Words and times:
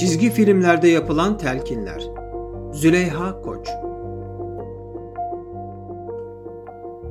Çizgi 0.00 0.30
filmlerde 0.30 0.88
yapılan 0.88 1.38
telkinler. 1.38 2.02
Züleyha 2.72 3.42
Koç 3.42 3.68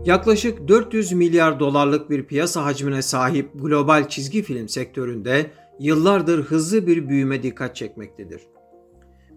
Yaklaşık 0.06 0.68
400 0.68 1.12
milyar 1.12 1.60
dolarlık 1.60 2.10
bir 2.10 2.24
piyasa 2.24 2.66
hacmine 2.66 3.02
sahip 3.02 3.50
global 3.54 4.08
çizgi 4.08 4.42
film 4.42 4.70
sektöründe 4.70 5.52
yıllardır 5.80 6.44
hızlı 6.44 6.88
bir 6.88 7.10
büyüme 7.10 7.44
dikkat 7.44 7.76
çekmektedir. 7.76 8.42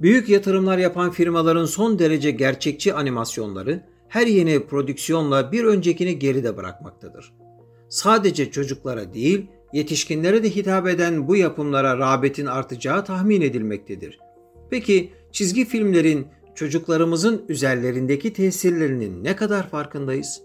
Büyük 0.01 0.29
yatırımlar 0.29 0.79
yapan 0.79 1.11
firmaların 1.11 1.67
son 1.67 1.99
derece 1.99 2.31
gerçekçi 2.31 2.95
animasyonları 2.95 3.83
her 4.09 4.27
yeni 4.27 4.67
prodüksiyonla 4.67 5.53
bir 5.53 5.65
öncekini 5.65 6.19
geride 6.19 6.57
bırakmaktadır. 6.57 7.33
Sadece 7.89 8.51
çocuklara 8.51 9.15
değil, 9.15 9.47
yetişkinlere 9.73 10.45
de 10.45 10.51
hitap 10.51 10.89
eden 10.89 11.29
bu 11.29 11.37
yapımlara 11.37 11.99
rağbetin 11.99 12.47
artacağı 12.47 13.05
tahmin 13.05 13.41
edilmektedir. 13.41 14.19
Peki 14.71 15.13
çizgi 15.33 15.65
filmlerin 15.65 16.27
çocuklarımızın 16.55 17.45
üzerlerindeki 17.49 18.33
tesirlerinin 18.33 19.25
ne 19.25 19.37
kadar 19.37 19.69
farkındayız? 19.69 20.43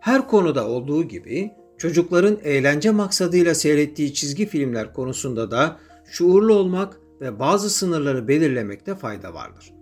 Her 0.00 0.28
konuda 0.28 0.68
olduğu 0.68 1.04
gibi 1.04 1.50
çocukların 1.78 2.38
eğlence 2.44 2.90
maksadıyla 2.90 3.54
seyrettiği 3.54 4.14
çizgi 4.14 4.46
filmler 4.46 4.92
konusunda 4.92 5.50
da 5.50 5.76
şuurlu 6.10 6.54
olmak 6.54 7.00
ve 7.20 7.38
bazı 7.38 7.70
sınırları 7.70 8.28
belirlemekte 8.28 8.94
fayda 8.94 9.34
vardır. 9.34 9.72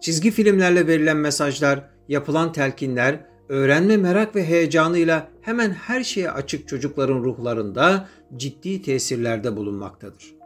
Çizgi 0.00 0.30
filmlerle 0.30 0.86
verilen 0.86 1.16
mesajlar, 1.16 1.90
yapılan 2.08 2.52
telkinler, 2.52 3.26
öğrenme 3.48 3.96
merak 3.96 4.36
ve 4.36 4.44
heyecanıyla 4.44 5.28
hemen 5.40 5.70
her 5.70 6.04
şeye 6.04 6.30
açık 6.30 6.68
çocukların 6.68 7.24
ruhlarında 7.24 8.08
ciddi 8.36 8.82
tesirlerde 8.82 9.56
bulunmaktadır. 9.56 10.36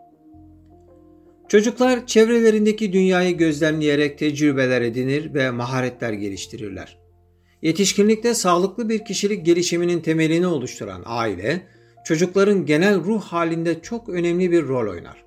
Çocuklar 1.49 2.07
çevrelerindeki 2.07 2.93
dünyayı 2.93 3.37
gözlemleyerek 3.37 4.19
tecrübeler 4.19 4.83
edinir 4.83 5.35
ve 5.35 5.51
maharetler 5.51 6.13
geliştirirler. 6.13 6.99
Yetişkinlikte 7.63 8.35
sağlıklı 8.35 8.89
bir 8.89 9.05
kişilik 9.05 9.47
gelişiminin 9.47 10.01
temelini 10.01 10.47
oluşturan 10.47 11.03
aile, 11.05 11.67
çocukların 12.05 12.67
genel 12.67 13.05
ruh 13.05 13.23
halinde 13.23 13.83
çok 13.83 14.09
önemli 14.09 14.51
bir 14.51 14.63
rol 14.63 14.91
oynar. 14.91 15.25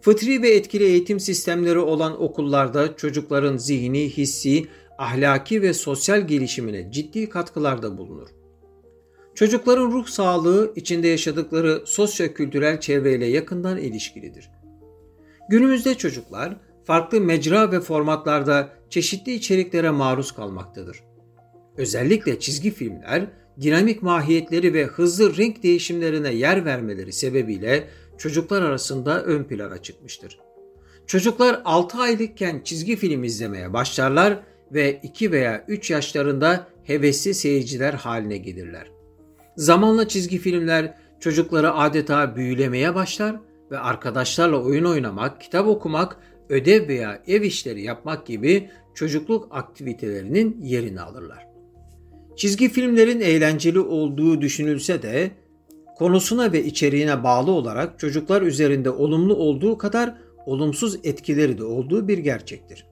Fıtri 0.00 0.42
ve 0.42 0.50
etkili 0.50 0.84
eğitim 0.84 1.20
sistemleri 1.20 1.78
olan 1.78 2.22
okullarda 2.22 2.96
çocukların 2.96 3.56
zihni, 3.56 4.08
hissi, 4.10 4.66
ahlaki 4.98 5.62
ve 5.62 5.72
sosyal 5.72 6.20
gelişimine 6.26 6.92
ciddi 6.92 7.28
katkılarda 7.28 7.98
bulunur. 7.98 8.28
Çocukların 9.34 9.90
ruh 9.92 10.06
sağlığı 10.06 10.72
içinde 10.76 11.08
yaşadıkları 11.08 11.82
sosyo-kültürel 11.86 12.80
çevreyle 12.80 13.26
yakından 13.26 13.78
ilişkilidir. 13.78 14.50
Günümüzde 15.48 15.94
çocuklar 15.94 16.56
farklı 16.84 17.20
mecra 17.20 17.72
ve 17.72 17.80
formatlarda 17.80 18.68
çeşitli 18.90 19.34
içeriklere 19.34 19.90
maruz 19.90 20.32
kalmaktadır. 20.32 21.02
Özellikle 21.76 22.40
çizgi 22.40 22.70
filmler 22.70 23.26
dinamik 23.60 24.02
mahiyetleri 24.02 24.74
ve 24.74 24.84
hızlı 24.84 25.36
renk 25.36 25.62
değişimlerine 25.62 26.34
yer 26.34 26.64
vermeleri 26.64 27.12
sebebiyle 27.12 27.88
çocuklar 28.18 28.62
arasında 28.62 29.22
ön 29.22 29.44
plana 29.44 29.82
çıkmıştır. 29.82 30.38
Çocuklar 31.06 31.62
6 31.64 31.98
aylıkken 31.98 32.60
çizgi 32.64 32.96
film 32.96 33.24
izlemeye 33.24 33.72
başlarlar 33.72 34.42
ve 34.74 35.00
2 35.02 35.32
veya 35.32 35.64
3 35.68 35.90
yaşlarında 35.90 36.66
hevesli 36.84 37.34
seyirciler 37.34 37.94
haline 37.94 38.36
gelirler. 38.36 38.90
Zamanla 39.56 40.08
çizgi 40.08 40.38
filmler 40.38 40.94
çocukları 41.20 41.74
adeta 41.74 42.36
büyülemeye 42.36 42.94
başlar 42.94 43.36
ve 43.70 43.78
arkadaşlarla 43.78 44.62
oyun 44.62 44.84
oynamak, 44.84 45.40
kitap 45.40 45.66
okumak, 45.66 46.16
ödev 46.48 46.88
veya 46.88 47.22
ev 47.26 47.42
işleri 47.42 47.82
yapmak 47.82 48.26
gibi 48.26 48.70
çocukluk 48.94 49.48
aktivitelerinin 49.50 50.60
yerini 50.62 51.00
alırlar. 51.00 51.46
Çizgi 52.36 52.68
filmlerin 52.68 53.20
eğlenceli 53.20 53.80
olduğu 53.80 54.40
düşünülse 54.40 55.02
de 55.02 55.30
konusuna 55.98 56.52
ve 56.52 56.64
içeriğine 56.64 57.24
bağlı 57.24 57.50
olarak 57.50 57.98
çocuklar 57.98 58.42
üzerinde 58.42 58.90
olumlu 58.90 59.34
olduğu 59.34 59.78
kadar 59.78 60.14
olumsuz 60.46 60.98
etkileri 61.04 61.58
de 61.58 61.64
olduğu 61.64 62.08
bir 62.08 62.18
gerçektir. 62.18 62.91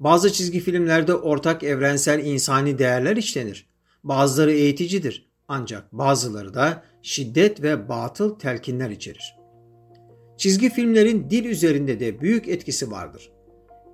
Bazı 0.00 0.32
çizgi 0.32 0.60
filmlerde 0.60 1.14
ortak 1.14 1.62
evrensel 1.62 2.24
insani 2.24 2.78
değerler 2.78 3.16
işlenir. 3.16 3.66
Bazıları 4.04 4.52
eğiticidir 4.52 5.28
ancak 5.48 5.92
bazıları 5.92 6.54
da 6.54 6.82
şiddet 7.02 7.62
ve 7.62 7.88
batıl 7.88 8.38
telkinler 8.38 8.90
içerir. 8.90 9.36
Çizgi 10.36 10.70
filmlerin 10.70 11.30
dil 11.30 11.44
üzerinde 11.44 12.00
de 12.00 12.20
büyük 12.20 12.48
etkisi 12.48 12.90
vardır. 12.90 13.30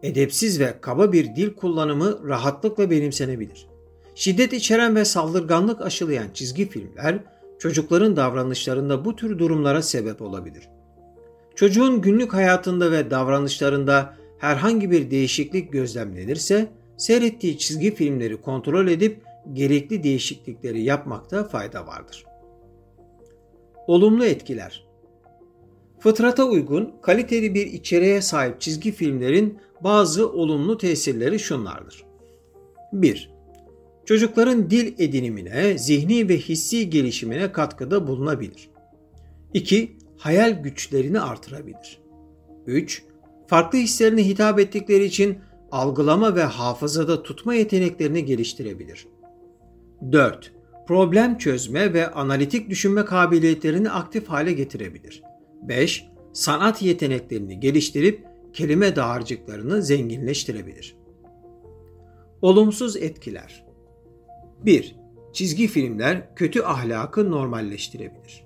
Edepsiz 0.02 0.60
ve 0.60 0.74
kaba 0.80 1.12
bir 1.12 1.36
dil 1.36 1.54
kullanımı 1.54 2.28
rahatlıkla 2.28 2.90
benimsenebilir. 2.90 3.66
Şiddet 4.14 4.52
içeren 4.52 4.96
ve 4.96 5.04
saldırganlık 5.04 5.80
aşılayan 5.80 6.28
çizgi 6.34 6.68
filmler 6.68 7.18
çocukların 7.58 8.16
davranışlarında 8.16 9.04
bu 9.04 9.16
tür 9.16 9.38
durumlara 9.38 9.82
sebep 9.82 10.22
olabilir. 10.22 10.68
Çocuğun 11.54 12.00
günlük 12.00 12.34
hayatında 12.34 12.92
ve 12.92 13.10
davranışlarında 13.10 14.14
herhangi 14.42 14.90
bir 14.90 15.10
değişiklik 15.10 15.72
gözlemlenirse 15.72 16.68
seyrettiği 16.96 17.58
çizgi 17.58 17.94
filmleri 17.94 18.40
kontrol 18.40 18.88
edip 18.88 19.22
gerekli 19.52 20.02
değişiklikleri 20.02 20.82
yapmakta 20.82 21.44
fayda 21.44 21.86
vardır. 21.86 22.24
Olumlu 23.86 24.24
etkiler 24.24 24.86
Fıtrata 25.98 26.44
uygun, 26.44 26.94
kaliteli 27.02 27.54
bir 27.54 27.66
içeriğe 27.66 28.22
sahip 28.22 28.60
çizgi 28.60 28.92
filmlerin 28.92 29.58
bazı 29.80 30.32
olumlu 30.32 30.78
tesirleri 30.78 31.38
şunlardır. 31.38 32.04
1. 32.92 33.30
Çocukların 34.04 34.70
dil 34.70 34.94
edinimine, 34.98 35.78
zihni 35.78 36.28
ve 36.28 36.38
hissi 36.38 36.90
gelişimine 36.90 37.52
katkıda 37.52 38.06
bulunabilir. 38.06 38.70
2. 39.54 39.96
Hayal 40.16 40.62
güçlerini 40.62 41.20
artırabilir. 41.20 42.00
3. 42.66 43.11
Farklı 43.46 43.78
hislerine 43.78 44.26
hitap 44.26 44.60
ettikleri 44.60 45.04
için 45.04 45.38
algılama 45.70 46.36
ve 46.36 46.42
hafızada 46.42 47.22
tutma 47.22 47.54
yeteneklerini 47.54 48.24
geliştirebilir. 48.24 49.06
4. 50.12 50.52
Problem 50.86 51.38
çözme 51.38 51.92
ve 51.92 52.10
analitik 52.10 52.70
düşünme 52.70 53.04
kabiliyetlerini 53.04 53.90
aktif 53.90 54.28
hale 54.28 54.52
getirebilir. 54.52 55.22
5. 55.62 56.04
Sanat 56.32 56.82
yeteneklerini 56.82 57.60
geliştirip 57.60 58.24
kelime 58.52 58.96
dağarcıklarını 58.96 59.82
zenginleştirebilir. 59.82 60.96
Olumsuz 62.42 62.96
etkiler 62.96 63.64
1. 64.64 64.96
Çizgi 65.32 65.66
filmler 65.66 66.34
kötü 66.34 66.62
ahlakı 66.62 67.30
normalleştirebilir. 67.30 68.44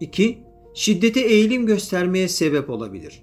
2. 0.00 0.38
Şiddete 0.74 1.20
eğilim 1.20 1.66
göstermeye 1.66 2.28
sebep 2.28 2.70
olabilir. 2.70 3.22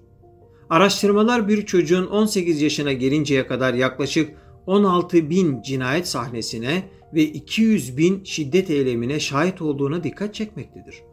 Araştırmalar 0.69 1.47
bir 1.47 1.65
çocuğun 1.65 2.05
18 2.05 2.61
yaşına 2.61 2.93
gelinceye 2.93 3.47
kadar 3.47 3.73
yaklaşık 3.73 4.37
16 4.65 5.29
bin 5.29 5.61
cinayet 5.61 6.07
sahnesine 6.07 6.83
ve 7.13 7.23
200 7.23 7.97
bin 7.97 8.23
şiddet 8.23 8.69
eylemine 8.69 9.19
şahit 9.19 9.61
olduğuna 9.61 10.03
dikkat 10.03 10.35
çekmektedir. 10.35 11.03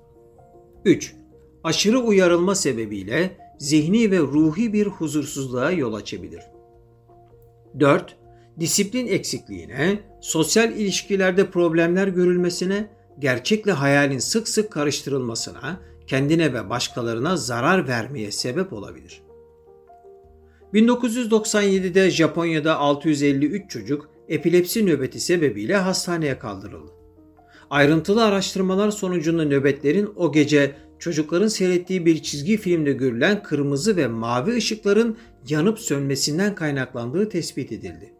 3. 0.84 1.14
Aşırı 1.64 1.98
uyarılma 1.98 2.54
sebebiyle 2.54 3.36
zihni 3.58 4.10
ve 4.10 4.18
ruhi 4.18 4.72
bir 4.72 4.86
huzursuzluğa 4.86 5.70
yol 5.70 5.94
açabilir. 5.94 6.40
4 7.80 8.16
disiplin 8.60 9.06
eksikliğine, 9.06 9.98
sosyal 10.20 10.72
ilişkilerde 10.72 11.50
problemler 11.50 12.08
görülmesine, 12.08 12.88
gerçekle 13.18 13.72
hayalin 13.72 14.18
sık 14.18 14.48
sık 14.48 14.72
karıştırılmasına, 14.72 15.80
kendine 16.06 16.54
ve 16.54 16.70
başkalarına 16.70 17.36
zarar 17.36 17.88
vermeye 17.88 18.30
sebep 18.30 18.72
olabilir. 18.72 19.23
1997'de 20.74 22.10
Japonya'da 22.10 22.78
653 22.78 23.70
çocuk 23.70 24.10
epilepsi 24.28 24.86
nöbeti 24.86 25.20
sebebiyle 25.20 25.76
hastaneye 25.76 26.38
kaldırıldı. 26.38 26.92
Ayrıntılı 27.70 28.24
araştırmalar 28.24 28.90
sonucunda 28.90 29.44
nöbetlerin 29.44 30.10
o 30.16 30.32
gece 30.32 30.74
çocukların 30.98 31.48
seyrettiği 31.48 32.06
bir 32.06 32.22
çizgi 32.22 32.56
filmde 32.56 32.92
görülen 32.92 33.42
kırmızı 33.42 33.96
ve 33.96 34.06
mavi 34.06 34.56
ışıkların 34.56 35.16
yanıp 35.48 35.78
sönmesinden 35.78 36.54
kaynaklandığı 36.54 37.28
tespit 37.28 37.72
edildi. 37.72 38.12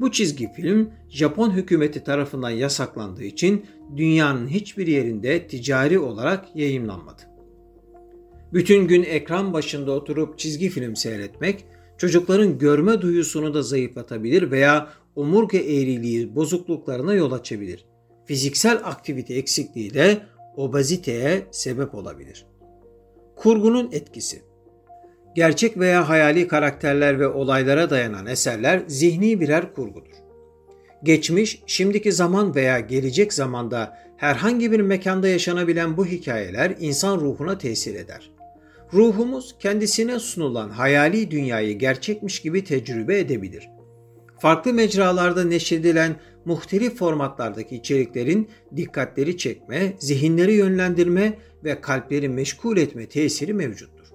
Bu 0.00 0.12
çizgi 0.12 0.52
film 0.52 0.90
Japon 1.08 1.50
hükümeti 1.50 2.04
tarafından 2.04 2.50
yasaklandığı 2.50 3.24
için 3.24 3.66
dünyanın 3.96 4.48
hiçbir 4.48 4.86
yerinde 4.86 5.46
ticari 5.46 5.98
olarak 5.98 6.56
yayınlanmadı. 6.56 7.22
Bütün 8.52 8.86
gün 8.86 9.02
ekran 9.02 9.52
başında 9.52 9.92
oturup 9.92 10.38
çizgi 10.38 10.68
film 10.68 10.96
seyretmek 10.96 11.64
çocukların 12.02 12.58
görme 12.58 13.00
duyusunu 13.00 13.54
da 13.54 13.62
zayıflatabilir 13.62 14.50
veya 14.50 14.88
omurga 15.16 15.58
eğriliği 15.58 16.36
bozukluklarına 16.36 17.14
yol 17.14 17.32
açabilir. 17.32 17.86
Fiziksel 18.24 18.80
aktivite 18.84 19.34
eksikliği 19.34 19.94
de 19.94 20.18
obeziteye 20.56 21.42
sebep 21.50 21.94
olabilir. 21.94 22.46
Kurgunun 23.36 23.88
etkisi 23.92 24.42
Gerçek 25.34 25.78
veya 25.78 26.08
hayali 26.08 26.48
karakterler 26.48 27.20
ve 27.20 27.28
olaylara 27.28 27.90
dayanan 27.90 28.26
eserler 28.26 28.82
zihni 28.86 29.40
birer 29.40 29.74
kurgudur. 29.74 30.16
Geçmiş, 31.02 31.62
şimdiki 31.66 32.12
zaman 32.12 32.54
veya 32.54 32.80
gelecek 32.80 33.32
zamanda 33.32 33.98
herhangi 34.16 34.72
bir 34.72 34.80
mekanda 34.80 35.28
yaşanabilen 35.28 35.96
bu 35.96 36.06
hikayeler 36.06 36.74
insan 36.80 37.20
ruhuna 37.20 37.58
tesir 37.58 37.94
eder. 37.94 38.30
Ruhumuz 38.94 39.54
kendisine 39.58 40.18
sunulan 40.18 40.70
hayali 40.70 41.30
dünyayı 41.30 41.78
gerçekmiş 41.78 42.42
gibi 42.42 42.64
tecrübe 42.64 43.18
edebilir. 43.18 43.68
Farklı 44.40 44.72
mecralarda 44.72 45.44
neşredilen 45.44 46.16
muhtelif 46.44 46.96
formatlardaki 46.98 47.76
içeriklerin 47.76 48.48
dikkatleri 48.76 49.36
çekme, 49.36 49.92
zihinleri 49.98 50.52
yönlendirme 50.52 51.38
ve 51.64 51.80
kalpleri 51.80 52.28
meşgul 52.28 52.76
etme 52.76 53.06
tesiri 53.06 53.54
mevcuttur. 53.54 54.06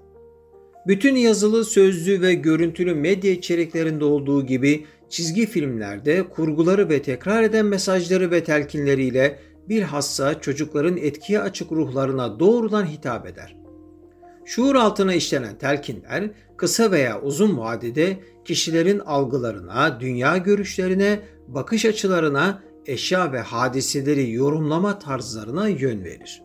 Bütün 0.87 1.15
yazılı, 1.15 1.65
sözlü 1.65 2.21
ve 2.21 2.33
görüntülü 2.33 2.95
medya 2.95 3.31
içeriklerinde 3.31 4.05
olduğu 4.05 4.45
gibi 4.45 4.85
çizgi 5.09 5.45
filmlerde 5.45 6.29
kurguları 6.29 6.89
ve 6.89 7.01
tekrar 7.01 7.43
eden 7.43 7.65
mesajları 7.65 8.31
ve 8.31 8.43
telkinleriyle 8.43 9.39
bilhassa 9.69 10.41
çocukların 10.41 10.97
etkiye 10.97 11.39
açık 11.39 11.71
ruhlarına 11.71 12.39
doğrudan 12.39 12.85
hitap 12.85 13.27
eder. 13.27 13.66
Şuur 14.47 14.75
altına 14.75 15.13
işlenen 15.13 15.57
telkinler 15.57 16.29
kısa 16.57 16.91
veya 16.91 17.21
uzun 17.21 17.57
vadede 17.57 18.17
kişilerin 18.45 18.99
algılarına, 18.99 19.99
dünya 19.99 20.37
görüşlerine, 20.37 21.19
bakış 21.47 21.85
açılarına, 21.85 22.63
eşya 22.85 23.31
ve 23.31 23.39
hadiseleri 23.39 24.31
yorumlama 24.31 24.99
tarzlarına 24.99 25.67
yön 25.67 26.03
verir. 26.03 26.43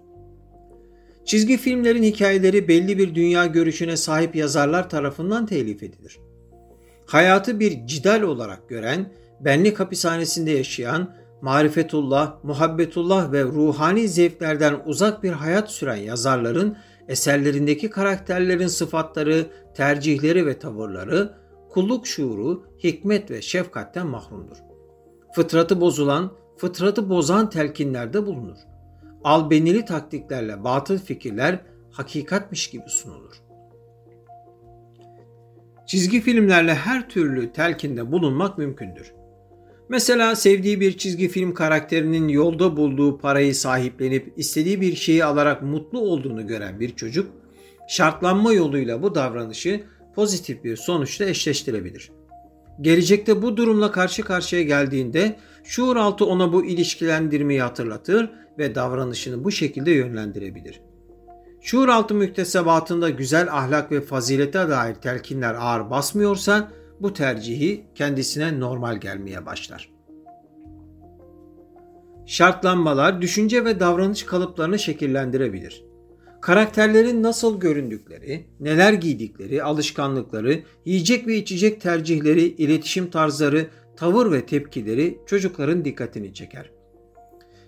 Çizgi 1.25 1.57
filmlerin 1.57 2.03
hikayeleri 2.03 2.69
belli 2.69 2.99
bir 2.99 3.15
dünya 3.15 3.47
görüşüne 3.47 3.97
sahip 3.97 4.37
yazarlar 4.37 4.91
tarafından 4.91 5.47
telif 5.47 5.83
edilir. 5.83 6.19
Hayatı 7.07 7.61
bir 7.61 7.87
cidal 7.87 8.23
olarak 8.23 8.69
gören, 8.69 9.13
benlik 9.41 9.81
hapishanesinde 9.81 10.51
yaşayan, 10.51 11.15
marifetullah, 11.43 12.45
muhabbetullah 12.45 13.33
ve 13.33 13.45
ruhani 13.45 14.09
zevklerden 14.09 14.81
uzak 14.87 15.23
bir 15.23 15.33
hayat 15.33 15.71
süren 15.71 15.97
yazarların 15.97 16.77
eserlerindeki 17.09 17.91
karakterlerin 17.91 18.67
sıfatları, 18.67 19.47
tercihleri 19.75 20.47
ve 20.47 20.59
tavırları 20.59 21.35
kulluk 21.71 22.07
şuuru, 22.07 22.65
hikmet 22.85 23.31
ve 23.31 23.43
şefkatten 23.43 24.07
mahrumdur. 24.07 24.57
Fıtratı 25.35 25.81
bozulan, 25.81 26.33
fıtratı 26.57 27.11
bozan 27.11 27.51
telkinlerde 27.51 28.27
bulunur. 28.27 28.59
Albenili 29.25 29.85
taktiklerle 29.85 30.65
batıl 30.65 30.99
fikirler 30.99 31.61
hakikatmiş 31.91 32.71
gibi 32.71 32.89
sunulur. 32.89 33.43
Çizgi 35.87 36.21
filmlerle 36.21 36.75
her 36.75 37.09
türlü 37.09 37.53
telkinde 37.53 38.13
bulunmak 38.13 38.59
mümkündür. 38.59 39.13
Mesela 39.89 40.37
sevdiği 40.37 40.81
bir 40.81 40.99
çizgi 40.99 41.29
film 41.29 41.55
karakterinin 41.55 42.29
yolda 42.29 42.77
bulduğu 42.77 43.19
parayı 43.19 43.55
sahiplenip 43.55 44.33
istediği 44.37 44.81
bir 44.81 44.97
şeyi 44.97 45.25
alarak 45.25 45.63
mutlu 45.63 46.01
olduğunu 46.01 46.47
gören 46.47 46.81
bir 46.81 46.97
çocuk, 46.97 47.31
şartlanma 47.89 48.53
yoluyla 48.53 49.03
bu 49.03 49.15
davranışı 49.15 49.81
pozitif 50.15 50.65
bir 50.65 50.77
sonuçla 50.77 51.25
eşleştirebilir. 51.25 52.11
Gelecekte 52.81 53.43
bu 53.43 53.57
durumla 53.57 53.91
karşı 53.91 54.23
karşıya 54.23 54.63
geldiğinde 54.63 55.37
şuur 55.65 55.97
altı 55.97 56.27
ona 56.27 56.53
bu 56.53 56.65
ilişkilendirmeyi 56.65 57.63
hatırlatır 57.63 58.31
ve 58.59 58.75
davranışını 58.75 59.45
bu 59.45 59.51
şekilde 59.51 59.91
yönlendirebilir. 59.91 60.81
Şuur 61.61 61.89
altı 61.89 62.15
müktesebatında 62.15 63.11
güzel 63.11 63.53
ahlak 63.53 63.93
ve 63.93 64.01
fazilete 64.01 64.59
dair 64.69 64.95
telkinler 64.95 65.55
ağır 65.55 65.91
basmıyorsa 65.91 66.71
bu 67.01 67.13
tercihi 67.13 67.85
kendisine 67.95 68.61
normal 68.61 68.97
gelmeye 68.97 69.47
başlar. 69.47 69.93
Şartlanmalar 72.27 73.23
düşünce 73.23 73.65
ve 73.65 73.81
davranış 73.81 74.23
kalıplarını 74.23 74.79
şekillendirebilir. 74.79 75.85
Karakterlerin 76.41 77.23
nasıl 77.23 77.61
göründükleri, 77.61 78.47
neler 78.61 78.93
giydikleri, 78.93 79.63
alışkanlıkları, 79.63 80.63
yiyecek 80.85 81.27
ve 81.27 81.37
içecek 81.37 81.81
tercihleri, 81.81 82.43
iletişim 82.43 83.11
tarzları, 83.11 83.67
tavır 83.97 84.33
ve 84.33 84.47
tepkileri 84.47 85.19
çocukların 85.27 85.85
dikkatini 85.85 86.35
çeker. 86.35 86.71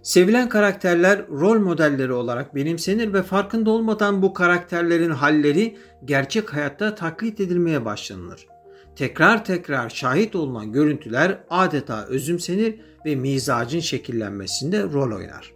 Sevilen 0.03 0.49
karakterler 0.49 1.29
rol 1.29 1.59
modelleri 1.59 2.13
olarak 2.13 2.55
benimsenir 2.55 3.13
ve 3.13 3.23
farkında 3.23 3.71
olmadan 3.71 4.23
bu 4.23 4.33
karakterlerin 4.33 5.11
halleri 5.11 5.77
gerçek 6.05 6.55
hayatta 6.55 6.95
taklit 6.95 7.41
edilmeye 7.41 7.85
başlanılır 7.85 8.54
tekrar 8.97 9.45
tekrar 9.45 9.91
şahit 9.91 10.37
olunan 10.37 10.73
görüntüler 10.73 11.39
adeta 11.51 12.07
özümsenir 12.07 12.81
ve 13.07 13.17
mizacın 13.17 13.81
şekillenmesinde 13.81 14.83
rol 14.83 15.17
oynar. 15.17 15.55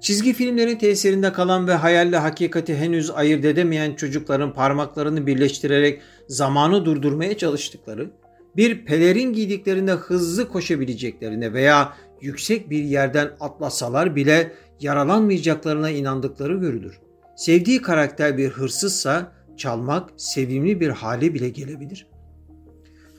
Çizgi 0.00 0.32
filmlerin 0.32 0.78
tesirinde 0.78 1.32
kalan 1.32 1.68
ve 1.68 1.74
hayalle 1.74 2.16
hakikati 2.16 2.76
henüz 2.76 3.10
ayırt 3.10 3.44
edemeyen 3.44 3.94
çocukların 3.94 4.54
parmaklarını 4.54 5.26
birleştirerek 5.26 6.00
zamanı 6.28 6.84
durdurmaya 6.84 7.36
çalıştıkları, 7.36 8.10
bir 8.56 8.84
pelerin 8.84 9.32
giydiklerinde 9.32 9.92
hızlı 9.92 10.48
koşabileceklerine 10.48 11.52
veya 11.52 11.92
yüksek 12.20 12.70
bir 12.70 12.84
yerden 12.84 13.30
atlasalar 13.40 14.16
bile 14.16 14.52
yaralanmayacaklarına 14.80 15.90
inandıkları 15.90 16.56
görülür. 16.56 17.00
Sevdiği 17.36 17.82
karakter 17.82 18.38
bir 18.38 18.48
hırsızsa 18.48 19.32
çalmak 19.56 20.10
sevimli 20.16 20.80
bir 20.80 20.88
hale 20.88 21.34
bile 21.34 21.48
gelebilir. 21.48 22.06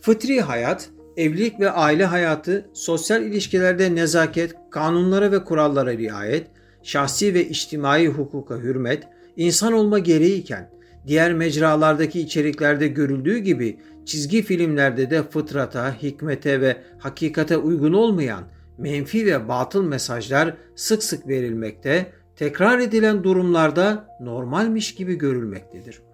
Fıtri 0.02 0.42
hayat, 0.42 0.90
evlilik 1.18 1.60
ve 1.60 1.72
aile 1.72 2.06
hayatı, 2.06 2.70
sosyal 2.74 3.24
ilişkilerde 3.24 3.96
nezaket, 3.96 4.56
kanunlara 4.70 5.32
ve 5.32 5.44
kurallara 5.44 5.98
riayet, 5.98 6.48
şahsi 6.84 7.34
ve 7.34 7.50
içtimai 7.50 8.08
hukuka 8.08 8.58
hürmet, 8.58 9.04
insan 9.36 9.74
olma 9.74 10.00
gereğiyken 10.00 10.70
diğer 11.08 11.34
mecralardaki 11.34 12.20
içeriklerde 12.20 12.88
görüldüğü 12.88 13.38
gibi 13.38 13.80
çizgi 14.06 14.42
filmlerde 14.42 15.10
de 15.10 15.24
fıtrata, 15.24 15.96
hikmete 16.02 16.62
ve 16.62 16.78
hakikate 17.00 17.58
uygun 17.58 17.94
olmayan 17.94 18.44
menfi 18.78 19.26
ve 19.26 19.48
batıl 19.48 19.84
mesajlar 19.84 20.54
sık 20.76 21.04
sık 21.04 21.28
verilmekte, 21.28 22.12
tekrar 22.36 22.80
edilen 22.80 23.24
durumlarda 23.24 24.08
normalmiş 24.22 24.96
gibi 24.96 25.16
görülmektedir. 25.16 26.11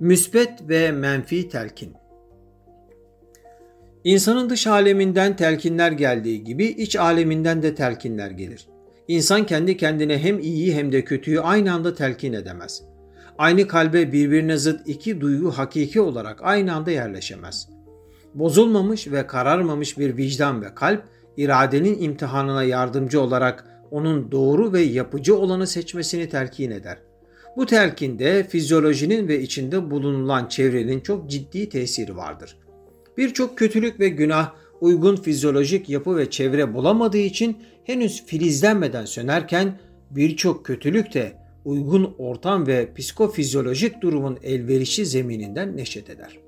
Müsbet 0.00 0.68
ve 0.68 0.92
menfi 0.92 1.48
telkin 1.48 1.92
İnsanın 4.04 4.50
dış 4.50 4.66
aleminden 4.66 5.36
telkinler 5.36 5.92
geldiği 5.92 6.44
gibi 6.44 6.66
iç 6.66 6.96
aleminden 6.96 7.62
de 7.62 7.74
telkinler 7.74 8.30
gelir. 8.30 8.66
İnsan 9.08 9.46
kendi 9.46 9.76
kendine 9.76 10.18
hem 10.18 10.38
iyiyi 10.38 10.74
hem 10.74 10.92
de 10.92 11.04
kötüyü 11.04 11.40
aynı 11.40 11.72
anda 11.72 11.94
telkin 11.94 12.32
edemez. 12.32 12.82
Aynı 13.38 13.68
kalbe 13.68 14.12
birbirine 14.12 14.56
zıt 14.56 14.88
iki 14.88 15.20
duygu 15.20 15.50
hakiki 15.50 16.00
olarak 16.00 16.38
aynı 16.42 16.74
anda 16.74 16.90
yerleşemez. 16.90 17.68
Bozulmamış 18.34 19.12
ve 19.12 19.26
kararmamış 19.26 19.98
bir 19.98 20.16
vicdan 20.16 20.62
ve 20.62 20.74
kalp 20.74 21.04
iradenin 21.36 22.02
imtihanına 22.02 22.64
yardımcı 22.64 23.20
olarak 23.20 23.64
onun 23.90 24.32
doğru 24.32 24.72
ve 24.72 24.80
yapıcı 24.80 25.36
olanı 25.36 25.66
seçmesini 25.66 26.28
telkin 26.28 26.70
eder. 26.70 27.09
Bu 27.56 27.66
telkinde 27.66 28.44
fizyolojinin 28.44 29.28
ve 29.28 29.42
içinde 29.42 29.90
bulunulan 29.90 30.48
çevrenin 30.48 31.00
çok 31.00 31.30
ciddi 31.30 31.68
tesiri 31.68 32.16
vardır. 32.16 32.56
Birçok 33.16 33.58
kötülük 33.58 34.00
ve 34.00 34.08
günah 34.08 34.52
uygun 34.80 35.16
fizyolojik 35.16 35.88
yapı 35.88 36.16
ve 36.16 36.30
çevre 36.30 36.74
bulamadığı 36.74 37.18
için 37.18 37.56
henüz 37.84 38.26
filizlenmeden 38.26 39.04
sönerken 39.04 39.78
birçok 40.10 40.66
kötülük 40.66 41.14
de 41.14 41.32
uygun 41.64 42.14
ortam 42.18 42.66
ve 42.66 42.94
psikofizyolojik 42.94 44.02
durumun 44.02 44.38
elverişi 44.42 45.06
zemininden 45.06 45.76
neşet 45.76 46.10
eder. 46.10 46.38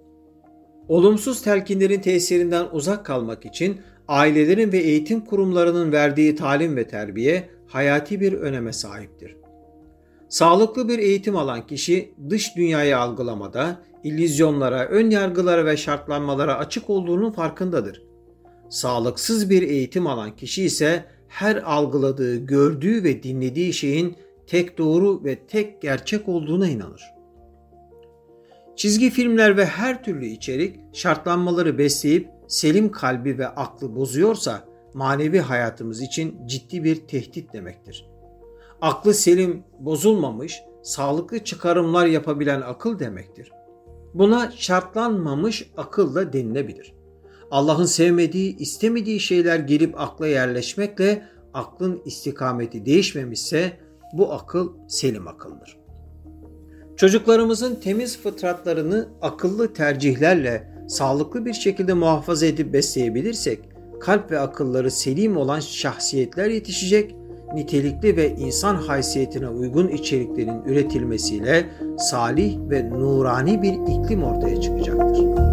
Olumsuz 0.88 1.42
telkinlerin 1.42 2.00
tesirinden 2.00 2.66
uzak 2.72 3.06
kalmak 3.06 3.46
için 3.46 3.80
ailelerin 4.08 4.72
ve 4.72 4.78
eğitim 4.78 5.20
kurumlarının 5.20 5.92
verdiği 5.92 6.36
talim 6.36 6.76
ve 6.76 6.88
terbiye 6.88 7.48
hayati 7.66 8.20
bir 8.20 8.32
öneme 8.32 8.72
sahiptir. 8.72 9.41
Sağlıklı 10.32 10.88
bir 10.88 10.98
eğitim 10.98 11.36
alan 11.36 11.66
kişi 11.66 12.14
dış 12.30 12.56
dünyayı 12.56 12.98
algılamada, 12.98 13.82
illüzyonlara, 14.04 14.86
ön 14.86 15.10
yargılara 15.10 15.66
ve 15.66 15.76
şartlanmalara 15.76 16.58
açık 16.58 16.90
olduğunun 16.90 17.32
farkındadır. 17.32 18.02
Sağlıksız 18.70 19.50
bir 19.50 19.62
eğitim 19.62 20.06
alan 20.06 20.36
kişi 20.36 20.64
ise 20.64 21.04
her 21.28 21.56
algıladığı, 21.56 22.36
gördüğü 22.36 23.04
ve 23.04 23.22
dinlediği 23.22 23.72
şeyin 23.72 24.16
tek 24.46 24.78
doğru 24.78 25.24
ve 25.24 25.46
tek 25.46 25.82
gerçek 25.82 26.28
olduğuna 26.28 26.68
inanır. 26.68 27.02
Çizgi 28.76 29.10
filmler 29.10 29.56
ve 29.56 29.64
her 29.64 30.04
türlü 30.04 30.26
içerik 30.26 30.80
şartlanmaları 30.92 31.78
besleyip 31.78 32.28
selim 32.48 32.92
kalbi 32.92 33.38
ve 33.38 33.48
aklı 33.48 33.96
bozuyorsa 33.96 34.64
manevi 34.94 35.40
hayatımız 35.40 36.02
için 36.02 36.46
ciddi 36.46 36.84
bir 36.84 36.96
tehdit 36.96 37.52
demektir 37.52 38.11
aklı 38.82 39.14
selim 39.14 39.64
bozulmamış, 39.78 40.62
sağlıklı 40.82 41.44
çıkarımlar 41.44 42.06
yapabilen 42.06 42.60
akıl 42.60 42.98
demektir. 42.98 43.52
Buna 44.14 44.50
şartlanmamış 44.56 45.70
akıl 45.76 46.14
da 46.14 46.32
denilebilir. 46.32 46.94
Allah'ın 47.50 47.84
sevmediği, 47.84 48.56
istemediği 48.56 49.20
şeyler 49.20 49.58
gelip 49.58 50.00
akla 50.00 50.26
yerleşmekle 50.26 51.22
aklın 51.54 52.02
istikameti 52.04 52.86
değişmemişse 52.86 53.72
bu 54.12 54.32
akıl 54.32 54.72
selim 54.88 55.28
akıldır. 55.28 55.78
Çocuklarımızın 56.96 57.74
temiz 57.74 58.18
fıtratlarını 58.18 59.08
akıllı 59.22 59.72
tercihlerle 59.72 60.72
sağlıklı 60.88 61.44
bir 61.46 61.52
şekilde 61.52 61.92
muhafaza 61.92 62.46
edip 62.46 62.72
besleyebilirsek 62.72 63.60
kalp 64.00 64.30
ve 64.30 64.38
akılları 64.38 64.90
selim 64.90 65.36
olan 65.36 65.60
şahsiyetler 65.60 66.50
yetişecek, 66.50 67.14
nitelikli 67.54 68.16
ve 68.16 68.34
insan 68.36 68.76
haysiyetine 68.76 69.48
uygun 69.48 69.88
içeriklerin 69.88 70.62
üretilmesiyle 70.66 71.64
salih 71.98 72.58
ve 72.70 72.90
nurani 72.90 73.62
bir 73.62 73.72
iklim 73.72 74.22
ortaya 74.22 74.60
çıkacaktır. 74.60 75.51